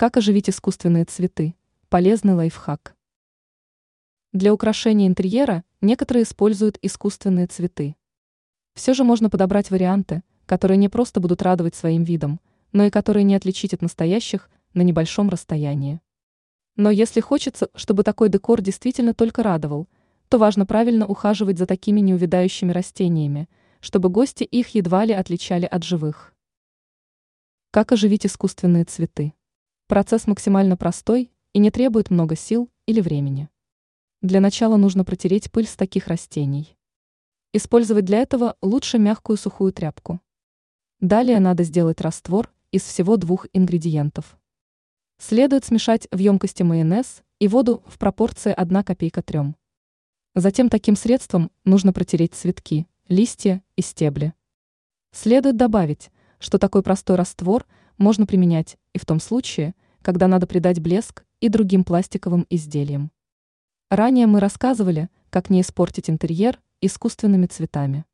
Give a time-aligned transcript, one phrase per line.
[0.00, 1.54] Как оживить искусственные цветы?
[1.90, 2.96] Полезный лайфхак.
[4.32, 7.96] Для украшения интерьера некоторые используют искусственные цветы.
[8.72, 12.40] Все же можно подобрать варианты, которые не просто будут радовать своим видом,
[12.72, 16.00] но и которые не отличить от настоящих на небольшом расстоянии.
[16.76, 19.86] Но если хочется, чтобы такой декор действительно только радовал,
[20.30, 25.84] то важно правильно ухаживать за такими неувядающими растениями, чтобы гости их едва ли отличали от
[25.84, 26.34] живых.
[27.70, 29.34] Как оживить искусственные цветы?
[29.90, 33.48] Процесс максимально простой и не требует много сил или времени.
[34.22, 36.76] Для начала нужно протереть пыль с таких растений.
[37.52, 40.20] Использовать для этого лучше мягкую сухую тряпку.
[41.00, 44.38] Далее надо сделать раствор из всего двух ингредиентов.
[45.18, 49.56] Следует смешать в емкости майонез и воду в пропорции 1 копейка 3.
[50.36, 54.34] Затем таким средством нужно протереть цветки, листья и стебли.
[55.10, 57.66] Следует добавить, что такой простой раствор
[57.98, 63.12] можно применять и в том случае, когда надо придать блеск и другим пластиковым изделиям.
[63.90, 68.04] Ранее мы рассказывали, как не испортить интерьер искусственными цветами.